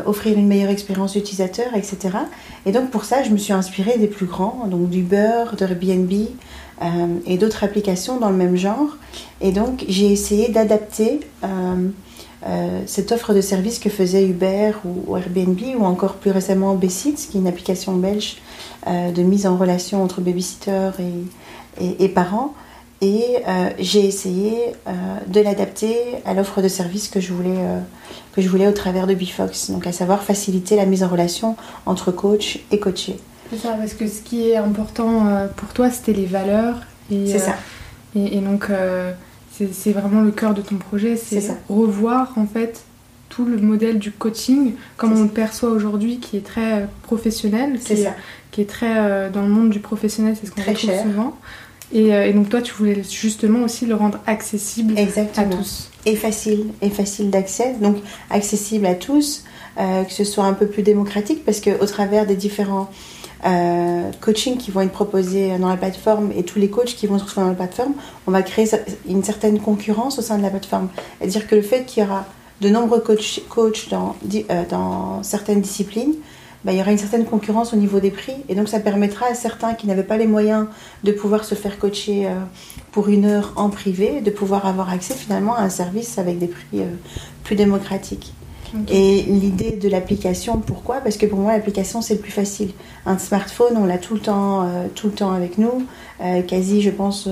offrir 0.05 0.37
une 0.37 0.47
meilleure 0.47 0.69
expérience 0.69 1.15
utilisateur, 1.15 1.75
etc. 1.75 2.17
Et 2.65 2.71
donc 2.71 2.89
pour 2.89 3.05
ça, 3.05 3.23
je 3.23 3.29
me 3.29 3.37
suis 3.37 3.53
inspirée 3.53 3.97
des 3.97 4.07
plus 4.07 4.25
grands, 4.25 4.67
donc 4.69 4.89
d'Uber, 4.89 5.45
d'Airbnb 5.57 6.11
et 7.27 7.37
d'autres 7.37 7.63
applications 7.63 8.19
dans 8.19 8.29
le 8.29 8.35
même 8.35 8.57
genre. 8.57 8.97
Et 9.39 9.51
donc 9.51 9.85
j'ai 9.87 10.11
essayé 10.11 10.49
d'adapter 10.49 11.21
cette 12.85 13.11
offre 13.13 13.33
de 13.33 13.39
service 13.39 13.79
que 13.79 13.89
faisait 13.89 14.25
Uber 14.25 14.71
ou, 14.83 15.15
Airbnb 15.15 15.59
ou 15.77 15.85
encore 15.85 16.15
plus 16.15 16.31
récemment 16.31 16.73
Bessit, 16.75 17.15
qui 17.15 17.37
est 17.37 17.39
une 17.39 17.47
application 17.47 17.93
belge 17.95 18.37
de 18.87 19.21
mise 19.21 19.45
en 19.45 19.55
relation 19.55 20.03
entre 20.03 20.19
babysitter 20.19 20.89
et, 21.79 22.03
et 22.03 22.09
parents 22.09 22.53
et 23.03 23.39
euh, 23.45 23.69
j'ai 23.79 24.05
essayé 24.05 24.53
euh, 24.87 24.91
de 25.27 25.41
l'adapter 25.41 25.97
à 26.23 26.33
l'offre 26.33 26.61
de 26.61 26.69
service 26.69 27.09
que 27.09 27.19
je 27.19 27.33
voulais 27.33 27.49
euh, 27.49 27.79
que 28.33 28.41
je 28.41 28.47
voulais 28.47 28.65
au 28.65 28.71
travers 28.71 29.07
de 29.07 29.13
Bifox, 29.13 29.71
donc 29.71 29.85
à 29.85 29.91
savoir 29.91 30.23
faciliter 30.23 30.77
la 30.77 30.85
mise 30.85 31.03
en 31.03 31.09
relation 31.09 31.57
entre 31.85 32.11
coach 32.11 32.59
et 32.71 32.79
coaché. 32.79 33.19
C'est 33.51 33.57
ça, 33.57 33.73
parce 33.73 33.93
que 33.93 34.07
ce 34.07 34.21
qui 34.21 34.49
est 34.49 34.55
important 34.55 35.27
pour 35.57 35.69
toi, 35.73 35.91
c'était 35.91 36.13
les 36.13 36.25
valeurs. 36.25 36.77
C'est 37.11 37.37
ça. 37.37 37.55
Et, 38.15 38.39
donc 38.39 38.69
c'est 39.51 39.91
vraiment 39.91 40.21
le 40.21 40.31
cœur 40.31 40.55
de 40.55 40.61
ton 40.61 40.77
projet, 40.77 41.15
c'est 41.15 41.55
revoir 41.69 42.33
en 42.37 42.47
fait 42.47 42.85
tout 43.29 43.45
le 43.45 43.57
modèle 43.57 43.99
du 43.99 44.11
coaching 44.11 44.73
comme 44.97 45.13
on 45.13 45.23
le 45.23 45.29
perçoit 45.29 45.69
aujourd'hui, 45.69 46.19
qui 46.19 46.37
est 46.37 46.45
très 46.45 46.87
professionnel, 47.03 47.79
qui, 47.79 47.93
est, 47.93 48.09
qui 48.51 48.61
est 48.61 48.69
très 48.69 49.29
dans 49.29 49.41
le 49.41 49.49
monde 49.49 49.69
du 49.69 49.79
professionnel, 49.79 50.35
c'est 50.39 50.47
ce 50.47 50.51
qu'on 50.51 50.61
retrouve 50.61 51.03
souvent. 51.03 51.37
Euh, 51.93 52.25
et, 52.25 52.33
donc 52.33 52.49
toi, 52.49 52.61
tu 52.61 52.73
voulais 52.73 53.01
justement 53.03 53.63
aussi 53.63 53.85
le 53.85 53.95
rendre 53.95 54.19
accessible 54.25 54.97
Exactement. 54.97 55.55
à 55.55 55.57
tous. 55.57 55.89
Et 56.05 56.15
facile, 56.15 56.67
et 56.81 56.89
facile 56.89 57.29
d'accès. 57.29 57.75
Donc 57.81 57.97
accessible 58.29 58.85
à 58.85 58.95
tous, 58.95 59.43
euh, 59.79 60.03
que 60.03 60.11
ce 60.11 60.23
soit 60.23 60.45
un 60.45 60.53
peu 60.53 60.67
plus 60.67 60.83
démocratique, 60.83 61.45
parce 61.45 61.61
qu'au 61.61 61.85
travers 61.85 62.25
des 62.25 62.35
différents 62.35 62.89
euh, 63.45 64.09
coaching 64.21 64.57
qui 64.57 64.71
vont 64.71 64.81
être 64.81 64.91
proposés 64.91 65.57
dans 65.57 65.67
la 65.67 65.75
plateforme 65.75 66.31
et 66.35 66.43
tous 66.43 66.59
les 66.59 66.69
coachs 66.69 66.95
qui 66.95 67.07
vont 67.07 67.19
se 67.19 67.25
retrouver 67.25 67.45
dans 67.45 67.51
la 67.51 67.57
plateforme, 67.57 67.93
on 68.25 68.31
va 68.31 68.41
créer 68.41 68.69
une 69.07 69.23
certaine 69.23 69.59
concurrence 69.59 70.17
au 70.17 70.21
sein 70.21 70.37
de 70.37 70.43
la 70.43 70.49
plateforme. 70.49 70.89
C'est-à-dire 71.19 71.47
que 71.47 71.55
le 71.55 71.61
fait 71.61 71.83
qu'il 71.83 72.03
y 72.03 72.05
aura 72.05 72.25
de 72.61 72.69
nombreux 72.69 73.01
coachs 73.01 73.41
coach 73.49 73.89
dans, 73.89 74.15
euh, 74.33 74.63
dans 74.69 75.23
certaines 75.23 75.59
disciplines, 75.59 76.13
bah, 76.65 76.71
il 76.71 76.77
y 76.77 76.81
aura 76.81 76.91
une 76.91 76.97
certaine 76.97 77.25
concurrence 77.25 77.73
au 77.73 77.75
niveau 77.75 77.99
des 77.99 78.11
prix. 78.11 78.35
Et 78.47 78.55
donc, 78.55 78.69
ça 78.69 78.79
permettra 78.79 79.27
à 79.27 79.33
certains 79.33 79.73
qui 79.73 79.87
n'avaient 79.87 80.03
pas 80.03 80.17
les 80.17 80.27
moyens 80.27 80.67
de 81.03 81.11
pouvoir 81.11 81.43
se 81.43 81.55
faire 81.55 81.77
coacher 81.77 82.27
euh, 82.27 82.35
pour 82.91 83.09
une 83.09 83.25
heure 83.25 83.53
en 83.55 83.69
privé, 83.69 84.21
de 84.21 84.31
pouvoir 84.31 84.65
avoir 84.65 84.89
accès 84.89 85.13
finalement 85.13 85.55
à 85.55 85.61
un 85.61 85.69
service 85.69 86.17
avec 86.17 86.39
des 86.39 86.47
prix 86.47 86.63
euh, 86.75 86.85
plus 87.43 87.55
démocratiques. 87.55 88.33
Et 88.89 89.21
l'idée 89.27 89.73
de 89.73 89.87
l'application, 89.87 90.57
pourquoi? 90.57 90.95
Parce 90.95 91.17
que 91.17 91.27
pour 91.27 91.37
moi, 91.37 91.51
l'application, 91.51 92.01
c'est 92.01 92.15
le 92.15 92.21
plus 92.21 92.31
facile. 92.31 92.71
Un 93.05 93.19
smartphone, 93.19 93.77
on 93.77 93.85
l'a 93.85 93.99
tout 93.99 94.15
le 94.15 94.19
temps, 94.19 94.63
euh, 94.63 94.87
tout 94.95 95.07
le 95.07 95.13
temps 95.13 95.31
avec 95.31 95.59
nous. 95.59 95.85
quasi, 96.47 96.81
je 96.81 96.89
pense, 96.89 97.29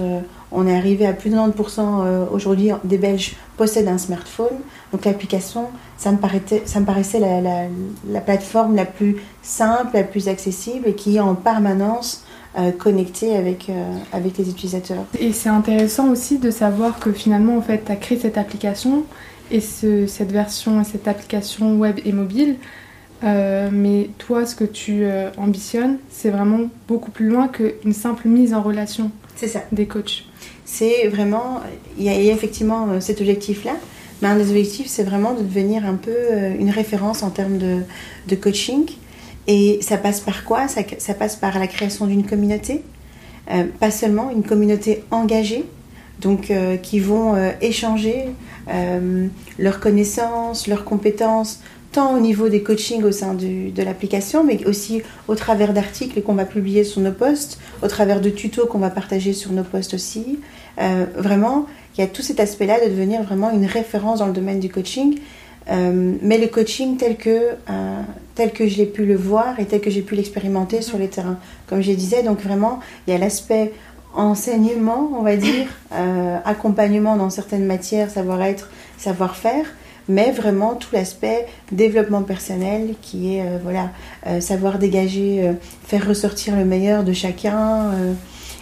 on 0.52 0.68
est 0.68 0.76
arrivé 0.76 1.06
à 1.06 1.14
plus 1.14 1.30
de 1.30 1.36
90% 1.36 2.28
aujourd'hui 2.32 2.72
des 2.84 2.98
Belges 2.98 3.36
possèdent 3.58 3.88
un 3.88 3.98
smartphone. 3.98 4.58
Donc 4.92 5.06
l'application, 5.06 5.68
ça 5.98 6.12
me, 6.12 6.18
ça 6.66 6.80
me 6.80 6.86
paraissait 6.86 7.20
la, 7.20 8.22
plateforme 8.22 8.76
la 8.76 8.86
plus 8.86 9.18
simple, 9.42 9.92
la 9.94 10.04
plus 10.04 10.28
accessible 10.28 10.88
et 10.88 10.96
qui 10.96 11.18
est 11.18 11.20
en 11.20 11.36
permanence 11.36 12.24
euh, 12.58 12.72
connectée 12.72 13.36
avec, 13.38 13.70
euh, 13.70 13.94
avec 14.12 14.38
les 14.38 14.50
utilisateurs. 14.50 15.06
Et 15.20 15.32
c'est 15.32 15.50
intéressant 15.50 16.10
aussi 16.10 16.38
de 16.38 16.52
savoir 16.52 17.00
que 17.00 17.12
finalement, 17.12 17.56
en 17.58 17.62
fait, 17.62 17.86
tu 17.86 17.92
as 17.92 17.96
créé 17.96 18.20
cette 18.20 18.38
application 18.38 19.06
et 19.52 19.62
cette 19.62 20.32
version, 20.32 20.84
cette 20.84 21.08
application 21.08 21.78
web 21.78 22.00
et 22.04 22.12
mobile. 22.12 22.56
Euh, 23.24 23.70
mais 23.72 24.10
toi, 24.18 24.46
ce 24.46 24.56
que 24.56 24.64
tu 24.64 25.06
ambitionnes, 25.38 25.98
c'est 26.10 26.30
vraiment 26.30 26.62
beaucoup 26.88 27.12
plus 27.12 27.30
loin 27.30 27.48
qu'une 27.48 27.94
simple 27.94 28.28
mise 28.28 28.54
en 28.54 28.62
relation 28.62 29.12
ça. 29.36 29.62
des 29.72 29.86
coachs. 29.86 30.26
C'est 30.66 31.08
vraiment, 31.08 31.60
il 31.98 32.06
y, 32.06 32.10
a 32.10 32.34
effectivement 32.34 33.02
cet 33.02 33.20
objectif-là, 33.20 33.74
mais 34.22 34.28
un 34.28 34.36
des 34.36 34.50
objectifs, 34.50 34.88
c'est 34.88 35.04
vraiment 35.04 35.34
de 35.34 35.42
devenir 35.42 35.86
un 35.86 35.96
peu 35.96 36.12
euh, 36.12 36.54
une 36.58 36.70
référence 36.70 37.24
en 37.24 37.32
termes 37.32 37.58
de, 37.58 37.80
de 38.28 38.36
coaching. 38.36 38.86
Et 39.48 39.80
ça 39.82 39.98
passe 39.98 40.20
par 40.20 40.44
quoi? 40.44 40.68
Ça, 40.68 40.82
ça, 41.00 41.14
passe 41.16 41.36
par 41.36 41.58
la 41.58 41.68
création 41.68 42.06
d'une 42.06 42.26
communauté, 42.26 42.84
euh, 43.50 43.64
pas 43.80 43.90
seulement 43.90 44.30
une 44.30 44.44
communauté 44.44 45.04
engagée, 45.10 45.66
donc 46.20 46.52
euh, 46.52 46.78
qui 46.78 47.00
vont 47.00 47.36
échanger 47.62 48.26
leurs 49.58 49.80
connaissances, 49.80 50.68
leurs 50.68 50.86
compétences, 50.86 51.62
tant 51.92 52.16
au 52.16 52.20
niveau 52.20 52.50
des 52.50 52.64
coachings 52.64 53.04
au 53.04 53.12
sein 53.12 53.34
du, 53.34 53.72
de 53.72 53.84
l'application, 53.84 54.44
mais 54.44 54.66
aussi 54.66 55.02
au 55.28 55.36
travers 55.36 55.74
d'articles 55.74 56.22
qu'on 56.22 56.34
va 56.34 56.46
publier 56.46 56.84
sur 56.84 57.02
nos 57.02 57.12
posts, 57.12 57.60
au 57.84 57.88
travers 57.88 58.22
de 58.22 58.30
tutos 58.30 58.66
qu'on 58.66 58.80
va 58.80 58.90
partager 58.90 59.34
sur 59.34 59.52
nos 59.52 59.64
posts 59.64 59.94
aussi. 59.94 60.40
vraiment, 61.16 61.68
il 61.98 62.02
y 62.02 62.04
a 62.04 62.08
tout 62.08 62.22
cet 62.22 62.40
aspect-là 62.40 62.80
de 62.84 62.90
devenir 62.90 63.22
vraiment 63.24 63.52
une 63.52 63.66
référence 63.66 64.20
dans 64.20 64.28
le 64.28 64.34
domaine 64.34 64.60
du 64.60 64.70
coaching. 64.70 65.20
Euh, 65.70 66.16
mais 66.22 66.38
le 66.38 66.48
coaching 66.48 66.98
tel 66.98 67.18
que, 67.18 67.52
euh, 67.70 68.02
tel 68.36 68.52
que 68.52 68.68
je 68.68 68.78
l'ai 68.78 68.86
pu 68.86 69.06
le 69.06 69.16
voir 69.16 69.60
et 69.60 69.66
tel 69.66 69.80
que 69.80 69.90
j'ai 69.90 70.02
pu 70.02 70.16
l'expérimenter 70.16 70.82
sur 70.82 70.98
les 70.98 71.08
terrains. 71.08 71.38
Comme 71.68 71.82
je 71.82 71.92
disais, 71.92 72.24
donc 72.24 72.42
vraiment, 72.42 72.80
il 73.06 73.14
y 73.14 73.16
a 73.16 73.20
l'aspect 73.20 73.74
enseignement, 74.14 75.12
on 75.18 75.22
va 75.22 75.36
dire, 75.36 75.68
euh, 75.94 76.38
accompagnement 76.44 77.16
dans 77.16 77.30
certaines 77.30 77.66
matières, 77.66 78.10
savoir-être, 78.10 78.70
savoir-faire, 78.98 79.66
mais 80.10 80.32
vraiment 80.32 80.76
tout 80.76 80.90
l'aspect 80.94 81.48
développement 81.72 82.24
personnel 82.24 82.96
qui 83.02 83.36
est, 83.36 83.46
voilà, 83.64 83.92
savoir 84.42 84.80
dégager, 84.80 85.52
faire 85.84 86.08
ressortir 86.08 86.56
le 86.56 86.66
meilleur 86.66 87.04
de 87.04 87.14
chacun. 87.14 87.92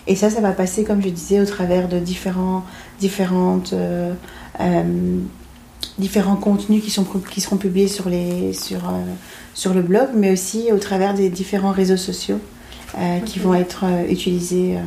et 0.07 0.15
ça, 0.15 0.29
ça 0.29 0.41
va 0.41 0.51
passer, 0.51 0.83
comme 0.83 1.01
je 1.01 1.09
disais, 1.09 1.39
au 1.39 1.45
travers 1.45 1.87
de 1.87 1.99
différents 1.99 2.63
différentes, 2.99 3.73
euh, 3.73 4.13
euh, 4.59 5.19
différents 5.97 6.35
contenus 6.35 6.83
qui, 6.83 6.91
sont, 6.91 7.03
qui 7.03 7.41
seront 7.41 7.57
publiés 7.57 7.87
sur, 7.87 8.09
les, 8.09 8.53
sur, 8.53 8.89
euh, 8.89 9.01
sur 9.53 9.73
le 9.73 9.81
blog, 9.81 10.09
mais 10.13 10.31
aussi 10.31 10.71
au 10.71 10.77
travers 10.77 11.13
des 11.13 11.29
différents 11.29 11.71
réseaux 11.71 11.97
sociaux 11.97 12.39
qui 13.23 13.37
vont 13.37 13.53
être 13.53 13.85
utilisés 14.09 14.79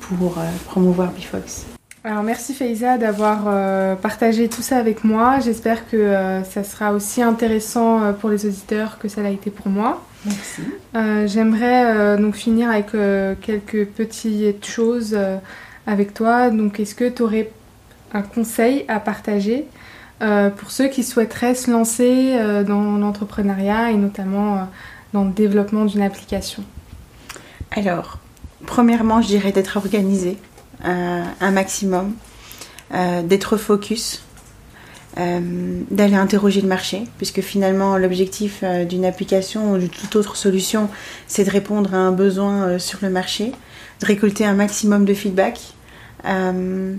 pour 0.00 0.36
promouvoir 0.66 1.12
Bifox. 1.12 1.73
Alors 2.04 2.22
merci 2.22 2.52
Faiza 2.52 2.98
d'avoir 2.98 3.96
partagé 3.96 4.50
tout 4.50 4.60
ça 4.60 4.76
avec 4.76 5.04
moi. 5.04 5.40
J'espère 5.40 5.88
que 5.88 6.42
ça 6.50 6.62
sera 6.62 6.92
aussi 6.92 7.22
intéressant 7.22 8.12
pour 8.20 8.28
les 8.28 8.44
auditeurs 8.44 8.98
que 8.98 9.08
ça 9.08 9.22
l'a 9.22 9.30
été 9.30 9.50
pour 9.50 9.68
moi. 9.68 10.04
Merci. 10.26 10.62
J'aimerais 11.26 12.18
donc 12.18 12.34
finir 12.34 12.68
avec 12.68 12.88
quelques 13.40 13.86
petites 13.86 14.66
choses 14.66 15.16
avec 15.86 16.14
toi. 16.14 16.50
Donc, 16.50 16.80
est-ce 16.80 16.94
que 16.94 17.08
tu 17.08 17.22
aurais 17.22 17.50
un 18.12 18.22
conseil 18.22 18.84
à 18.88 19.00
partager 19.00 19.66
euh, 20.22 20.50
pour 20.50 20.70
ceux 20.70 20.88
qui 20.88 21.02
souhaiteraient 21.02 21.54
se 21.54 21.70
lancer 21.70 22.36
euh, 22.36 22.62
dans 22.62 22.96
l'entrepreneuriat 22.96 23.90
et 23.90 23.96
notamment 23.96 24.54
euh, 24.54 24.58
dans 25.12 25.24
le 25.24 25.32
développement 25.32 25.84
d'une 25.84 26.02
application? 26.02 26.62
Alors, 27.72 28.18
premièrement, 28.66 29.20
je 29.20 29.28
dirais 29.28 29.52
d'être 29.52 29.76
organisé 29.76 30.38
un 30.84 31.50
maximum, 31.50 32.14
d'être 33.24 33.56
focus. 33.56 34.22
d'aller 35.16 36.16
interroger 36.16 36.60
le 36.60 36.68
marché, 36.68 37.04
puisque 37.16 37.40
finalement 37.40 37.96
l'objectif 37.96 38.62
d'une 38.88 39.04
application 39.04 39.72
ou 39.72 39.78
de 39.78 39.86
toute 39.86 40.16
autre 40.16 40.36
solution, 40.36 40.88
c'est 41.26 41.44
de 41.44 41.50
répondre 41.50 41.94
à 41.94 41.98
un 41.98 42.12
besoin 42.12 42.78
sur 42.78 42.98
le 43.02 43.10
marché, 43.10 43.52
de 44.00 44.06
récolter 44.06 44.44
un 44.44 44.54
maximum 44.54 45.04
de 45.04 45.14
feedback, 45.14 45.60
euh, 46.24 46.94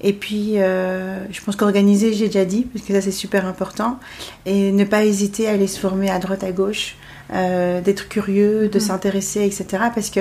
et 0.00 0.12
puis, 0.12 0.58
euh, 0.58 1.20
je 1.30 1.40
pense 1.42 1.56
qu'organiser, 1.56 2.12
j'ai 2.12 2.26
déjà 2.26 2.44
dit, 2.44 2.66
parce 2.72 2.84
que 2.84 2.92
ça 2.92 3.00
c'est 3.00 3.10
super 3.10 3.46
important. 3.46 3.98
Et 4.46 4.72
ne 4.72 4.84
pas 4.84 5.04
hésiter 5.04 5.48
à 5.48 5.52
aller 5.52 5.66
se 5.66 5.78
former 5.78 6.10
à 6.10 6.18
droite, 6.18 6.44
à 6.44 6.52
gauche, 6.52 6.96
euh, 7.32 7.80
d'être 7.80 8.08
curieux, 8.08 8.68
de 8.68 8.78
mm. 8.78 8.80
s'intéresser, 8.80 9.44
etc. 9.44 9.84
Parce 9.94 10.10
que, 10.10 10.20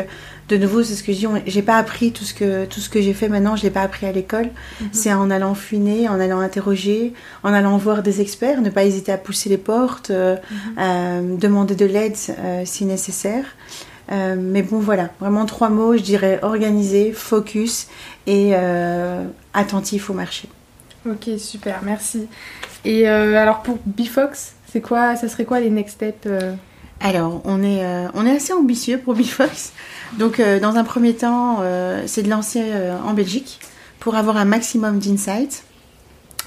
de 0.49 0.57
nouveau, 0.57 0.83
c'est 0.83 0.95
ce 0.95 1.03
que 1.03 1.13
je 1.13 1.17
dis, 1.17 1.27
j'ai 1.45 1.61
pas 1.61 1.77
appris 1.77 2.11
tout 2.11 2.23
ce 2.23 2.33
que, 2.33 2.65
tout 2.65 2.79
ce 2.79 2.89
que 2.89 3.01
j'ai 3.01 3.13
fait 3.13 3.29
maintenant, 3.29 3.55
je 3.55 3.63
l'ai 3.63 3.71
pas 3.71 3.81
appris 3.81 4.05
à 4.05 4.11
l'école. 4.11 4.45
Mm-hmm. 4.47 4.85
C'est 4.91 5.13
en 5.13 5.29
allant 5.29 5.55
fouiner, 5.55 6.07
en 6.09 6.19
allant 6.19 6.39
interroger, 6.39 7.13
en 7.43 7.53
allant 7.53 7.77
voir 7.77 8.03
des 8.03 8.21
experts, 8.21 8.61
ne 8.61 8.69
pas 8.69 8.83
hésiter 8.83 9.11
à 9.11 9.17
pousser 9.17 9.49
les 9.49 9.57
portes, 9.57 10.11
mm-hmm. 10.11 11.37
demander 11.37 11.75
de 11.75 11.85
l'aide 11.85 12.15
si 12.65 12.85
nécessaire. 12.85 13.45
Euh, 14.11 14.35
mais 14.39 14.61
bon, 14.61 14.79
voilà, 14.79 15.09
vraiment 15.19 15.45
trois 15.45 15.69
mots, 15.69 15.97
je 15.97 16.01
dirais 16.01 16.39
organisé, 16.41 17.11
focus 17.11 17.87
et 18.25 18.51
euh, 18.53 19.25
attentif 19.53 20.09
au 20.09 20.13
marché. 20.13 20.47
Ok, 21.05 21.29
super, 21.37 21.81
merci. 21.83 22.27
Et 22.85 23.09
euh, 23.09 23.37
alors 23.37 23.63
pour 23.63 23.77
Bifox, 23.85 24.53
c'est 24.71 24.81
quoi, 24.81 25.15
ça 25.15 25.27
serait 25.27 25.45
quoi 25.45 25.59
les 25.59 25.69
next 25.69 25.95
steps 25.95 26.27
Alors, 26.99 27.41
on 27.45 27.63
est, 27.63 27.85
on 28.15 28.25
est 28.25 28.35
assez 28.35 28.53
ambitieux 28.53 28.97
pour 28.97 29.13
Bifox. 29.15 29.73
Donc, 30.17 30.41
dans 30.41 30.75
un 30.75 30.83
premier 30.83 31.13
temps, 31.13 31.61
c'est 32.05 32.23
de 32.23 32.29
lancer 32.29 32.63
en 33.05 33.13
Belgique 33.13 33.59
pour 33.99 34.15
avoir 34.15 34.37
un 34.37 34.45
maximum 34.45 34.99
d'insights 34.99 35.63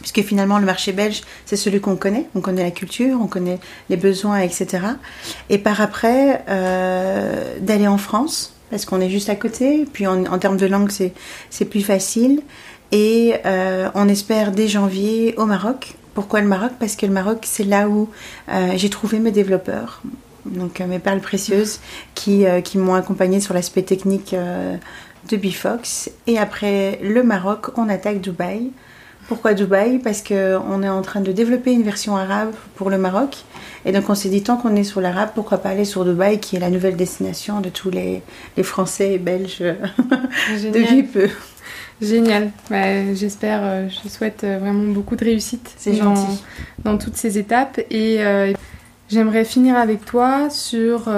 puisque 0.00 0.22
finalement 0.22 0.58
le 0.58 0.66
marché 0.66 0.92
belge, 0.92 1.22
c'est 1.44 1.56
celui 1.56 1.80
qu'on 1.80 1.96
connaît, 1.96 2.26
on 2.34 2.40
connaît 2.40 2.62
la 2.62 2.70
culture, 2.70 3.18
on 3.20 3.26
connaît 3.26 3.58
les 3.88 3.96
besoins, 3.96 4.40
etc. 4.40 4.78
Et 5.48 5.58
par 5.58 5.80
après, 5.80 6.42
euh, 6.48 7.58
d'aller 7.60 7.86
en 7.86 7.98
France, 7.98 8.54
parce 8.70 8.84
qu'on 8.84 9.00
est 9.00 9.10
juste 9.10 9.28
à 9.28 9.36
côté, 9.36 9.86
puis 9.92 10.06
en, 10.06 10.38
termes 10.38 10.56
de 10.56 10.66
langue, 10.66 10.90
c'est 10.90 11.64
plus 11.66 11.82
facile. 11.82 12.40
Et 12.92 13.34
euh, 13.46 13.88
on 13.94 14.08
espère 14.08 14.52
dès 14.52 14.68
janvier 14.68 15.34
au 15.36 15.46
Maroc. 15.46 15.94
Pourquoi 16.14 16.40
le 16.40 16.48
Maroc? 16.48 16.72
Parce 16.78 16.96
que 16.96 17.06
le 17.06 17.12
Maroc, 17.12 17.40
c'est 17.42 17.64
là 17.64 17.88
où 17.88 18.08
euh, 18.48 18.72
j'ai 18.76 18.90
trouvé 18.90 19.18
mes 19.18 19.30
développeurs, 19.30 20.02
donc 20.46 20.80
mes 20.80 20.98
perles 20.98 21.20
précieuses, 21.20 21.80
qui, 22.14 22.44
qui 22.64 22.78
m'ont 22.78 22.94
accompagné 22.94 23.40
sur 23.40 23.54
l'aspect 23.54 23.82
technique 23.82 24.34
de 25.28 25.36
Bifox. 25.36 26.10
Et 26.26 26.38
après 26.38 26.98
le 27.02 27.22
Maroc, 27.22 27.78
on 27.78 27.88
attaque 27.88 28.20
Dubaï. 28.20 28.70
Pourquoi 29.28 29.54
Dubaï? 29.54 29.98
Parce 29.98 30.22
qu'on 30.22 30.82
est 30.82 30.88
en 30.88 31.02
train 31.02 31.20
de 31.20 31.30
développer 31.30 31.72
une 31.72 31.82
version 31.82 32.16
arabe 32.16 32.52
pour 32.74 32.90
le 32.90 32.98
Maroc. 32.98 33.44
Et 33.84 33.92
donc 33.92 34.10
on 34.10 34.14
s'est 34.14 34.28
dit, 34.28 34.42
tant 34.42 34.56
qu'on 34.56 34.74
est 34.74 34.84
sur 34.84 35.00
l'arabe, 35.00 35.30
pourquoi 35.34 35.58
pas 35.58 35.70
aller 35.70 35.84
sur 35.84 36.04
Dubaï, 36.04 36.40
qui 36.40 36.56
est 36.56 36.58
la 36.58 36.70
nouvelle 36.70 36.96
destination 36.96 37.60
de 37.60 37.68
tous 37.68 37.90
les, 37.90 38.22
Français 38.62 39.12
et 39.12 39.18
Belges 39.18 39.60
de 39.60 41.02
peu. 41.02 41.28
Génial. 42.02 42.50
Bah, 42.70 43.14
j'espère, 43.14 43.60
euh, 43.62 43.88
je 43.88 44.08
souhaite 44.08 44.44
euh, 44.44 44.58
vraiment 44.58 44.92
beaucoup 44.92 45.16
de 45.16 45.24
réussite 45.24 45.76
dans, 46.02 46.14
dans, 46.82 46.98
toutes 46.98 47.16
ces 47.16 47.38
étapes. 47.38 47.78
Et 47.90 48.16
euh, 48.20 48.52
j'aimerais 49.10 49.44
finir 49.44 49.76
avec 49.76 50.04
toi 50.04 50.48
sur, 50.50 51.08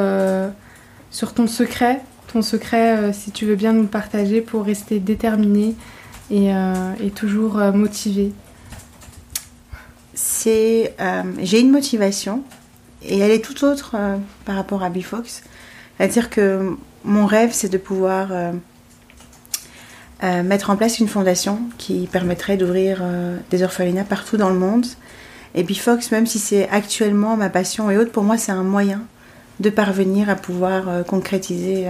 sur 1.10 1.34
ton 1.34 1.46
secret. 1.46 2.00
Ton 2.32 2.42
secret, 2.42 3.12
si 3.12 3.30
tu 3.30 3.44
veux 3.44 3.56
bien 3.56 3.72
nous 3.72 3.82
le 3.82 3.88
partager 3.88 4.40
pour 4.40 4.64
rester 4.64 4.98
déterminé 4.98 5.74
et, 6.30 6.54
euh, 6.54 6.94
toujours 7.14 7.58
euh, 7.58 7.72
motivée 7.72 8.32
C'est, 10.14 10.94
euh, 11.00 11.22
j'ai 11.40 11.60
une 11.60 11.70
motivation 11.70 12.42
et 13.02 13.18
elle 13.18 13.30
est 13.30 13.44
tout 13.44 13.64
autre 13.64 13.96
par 14.44 14.56
rapport 14.56 14.82
à 14.82 14.88
Bifox. 14.88 15.42
C'est-à-dire 15.98 16.30
que 16.30 16.76
mon 17.04 17.26
rêve, 17.26 17.50
c'est 17.52 17.68
de 17.68 17.78
pouvoir 17.78 18.28
euh, 18.30 18.52
euh, 20.22 20.42
mettre 20.42 20.70
en 20.70 20.76
place 20.76 21.00
une 21.00 21.08
fondation 21.08 21.60
qui 21.78 22.08
permettrait 22.10 22.56
d'ouvrir 22.56 23.00
euh, 23.02 23.36
des 23.50 23.62
orphelinats 23.62 24.04
partout 24.04 24.36
dans 24.36 24.50
le 24.50 24.58
monde. 24.58 24.86
Et 25.54 25.62
Bifox, 25.62 26.10
même 26.10 26.26
si 26.26 26.38
c'est 26.38 26.68
actuellement 26.68 27.36
ma 27.36 27.50
passion 27.50 27.90
et 27.90 27.98
autres, 27.98 28.12
pour 28.12 28.22
moi, 28.22 28.38
c'est 28.38 28.52
un 28.52 28.62
moyen 28.62 29.02
de 29.60 29.70
parvenir 29.70 30.30
à 30.30 30.34
pouvoir 30.34 31.04
concrétiser 31.04 31.86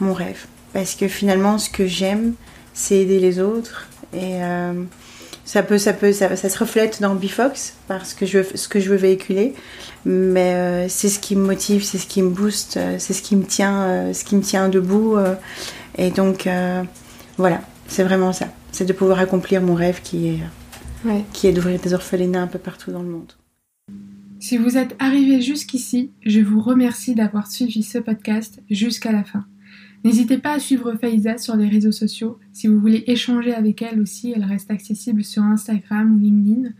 mon 0.00 0.12
rêve. 0.12 0.46
Parce 0.72 0.94
que 0.94 1.08
finalement, 1.08 1.58
ce 1.58 1.68
que 1.68 1.86
j'aime, 1.86 2.34
c'est 2.72 2.98
aider 2.98 3.18
les 3.18 3.40
autres. 3.40 3.88
Et 4.14 4.40
ça 5.44 5.62
peut, 5.62 5.78
ça 5.78 5.92
peut, 5.92 6.12
ça, 6.12 6.36
se 6.36 6.58
reflète 6.58 7.02
dans 7.02 7.14
Bifox 7.14 7.74
parce 7.86 8.14
que 8.14 8.24
je, 8.24 8.38
ce 8.54 8.66
que 8.66 8.80
je 8.80 8.88
veux 8.88 8.96
véhiculer, 8.96 9.54
mais 10.06 10.54
euh, 10.54 10.88
c'est 10.88 11.10
ce 11.10 11.18
qui 11.18 11.36
me 11.36 11.44
motive, 11.44 11.84
c'est 11.84 11.98
ce 11.98 12.06
qui 12.06 12.22
me 12.22 12.30
booste, 12.30 12.78
euh, 12.78 12.96
c'est 12.98 13.12
ce 13.12 13.20
qui 13.20 13.36
me 13.36 13.44
tient, 13.44 13.82
euh, 13.82 14.12
ce 14.14 14.24
qui 14.24 14.36
me 14.36 14.42
tient 14.42 14.68
debout. 14.68 15.16
et 15.98 16.10
donc 16.10 16.48
voilà, 17.36 17.60
c'est 17.88 18.04
vraiment 18.04 18.32
ça, 18.32 18.46
c'est 18.72 18.84
de 18.84 18.92
pouvoir 18.92 19.18
accomplir 19.18 19.60
mon 19.60 19.74
rêve 19.74 20.00
qui 20.02 20.28
est, 20.28 20.38
qui 21.32 21.46
est 21.46 21.52
d'ouvrir 21.52 21.80
des 21.80 21.94
orphelinats 21.94 22.42
un 22.42 22.46
peu 22.46 22.58
partout 22.58 22.90
dans 22.90 23.02
le 23.02 23.08
monde. 23.08 23.32
Si 24.40 24.56
vous 24.58 24.76
êtes 24.76 24.94
arrivé 24.98 25.40
jusqu'ici, 25.40 26.10
je 26.24 26.40
vous 26.40 26.60
remercie 26.60 27.14
d'avoir 27.14 27.50
suivi 27.50 27.82
ce 27.82 27.98
podcast 27.98 28.60
jusqu'à 28.68 29.12
la 29.12 29.24
fin. 29.24 29.46
N'hésitez 30.04 30.36
pas 30.36 30.52
à 30.52 30.58
suivre 30.58 30.94
Faiza 30.96 31.38
sur 31.38 31.56
les 31.56 31.66
réseaux 31.66 31.92
sociaux. 31.92 32.38
Si 32.52 32.66
vous 32.66 32.78
voulez 32.78 33.04
échanger 33.06 33.54
avec 33.54 33.80
elle 33.80 34.02
aussi, 34.02 34.34
elle 34.36 34.44
reste 34.44 34.70
accessible 34.70 35.24
sur 35.24 35.42
Instagram 35.42 36.14
ou 36.14 36.18
LinkedIn. 36.18 36.72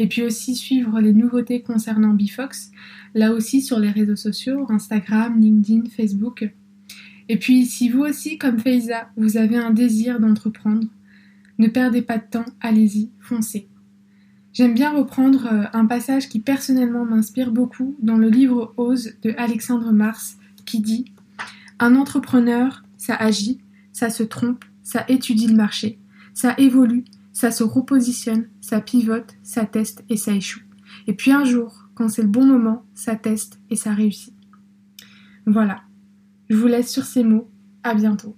Et 0.00 0.08
puis 0.08 0.22
aussi 0.22 0.56
suivre 0.56 1.00
les 1.00 1.12
nouveautés 1.12 1.62
concernant 1.62 2.12
Bifox, 2.12 2.72
là 3.14 3.32
aussi 3.32 3.62
sur 3.62 3.78
les 3.78 3.90
réseaux 3.90 4.16
sociaux, 4.16 4.66
Instagram, 4.68 5.40
LinkedIn, 5.40 5.88
Facebook. 5.96 6.52
Et 7.28 7.38
puis 7.38 7.66
si 7.66 7.88
vous 7.88 8.00
aussi, 8.00 8.36
comme 8.36 8.58
Faiza, 8.58 9.10
vous 9.16 9.36
avez 9.36 9.58
un 9.58 9.70
désir 9.70 10.18
d'entreprendre, 10.18 10.88
ne 11.58 11.68
perdez 11.68 12.02
pas 12.02 12.18
de 12.18 12.24
temps, 12.28 12.46
allez-y, 12.60 13.10
foncez. 13.20 13.68
J'aime 14.52 14.74
bien 14.74 14.92
reprendre 14.92 15.46
euh, 15.50 15.64
un 15.72 15.86
passage 15.86 16.28
qui 16.28 16.40
personnellement 16.40 17.04
m'inspire 17.04 17.50
beaucoup 17.50 17.96
dans 18.00 18.18
le 18.18 18.28
livre 18.28 18.74
Ose 18.76 19.14
de 19.22 19.34
Alexandre 19.38 19.92
Mars 19.92 20.36
qui 20.66 20.80
dit 20.80 21.06
un 21.78 21.96
entrepreneur, 21.96 22.84
ça 22.98 23.14
agit, 23.14 23.58
ça 23.92 24.10
se 24.10 24.22
trompe, 24.22 24.64
ça 24.82 25.04
étudie 25.08 25.48
le 25.48 25.56
marché, 25.56 25.98
ça 26.34 26.54
évolue, 26.58 27.04
ça 27.32 27.50
se 27.50 27.64
repositionne, 27.64 28.48
ça 28.60 28.80
pivote, 28.80 29.34
ça 29.42 29.64
teste 29.64 30.04
et 30.08 30.16
ça 30.16 30.32
échoue. 30.32 30.60
Et 31.06 31.14
puis 31.14 31.32
un 31.32 31.44
jour, 31.44 31.88
quand 31.94 32.08
c'est 32.08 32.22
le 32.22 32.28
bon 32.28 32.46
moment, 32.46 32.84
ça 32.94 33.16
teste 33.16 33.58
et 33.70 33.76
ça 33.76 33.92
réussit. 33.92 34.34
Voilà. 35.46 35.82
Je 36.50 36.56
vous 36.56 36.66
laisse 36.66 36.90
sur 36.90 37.04
ces 37.04 37.24
mots. 37.24 37.48
À 37.82 37.94
bientôt. 37.94 38.36